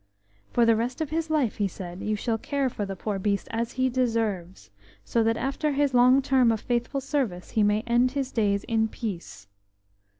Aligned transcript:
"For 0.51 0.65
the 0.65 0.75
rest 0.75 0.99
of 0.99 1.11
his 1.11 1.29
life," 1.29 1.57
he 1.57 1.67
said, 1.67 2.01
"you 2.01 2.15
shall 2.15 2.39
care 2.39 2.71
for 2.71 2.87
the 2.87 2.95
poor 2.95 3.19
beast 3.19 3.47
as 3.51 3.73
he 3.73 3.87
deserves, 3.87 4.71
so 5.05 5.21
that 5.21 5.37
after 5.37 5.73
his 5.73 5.93
long 5.93 6.23
term 6.23 6.51
of 6.51 6.59
faithful 6.61 7.01
service 7.01 7.51
he 7.51 7.61
may 7.61 7.81
end 7.81 8.13
his 8.13 8.31
days 8.31 8.63
in 8.63 8.87
peace." 8.87 9.45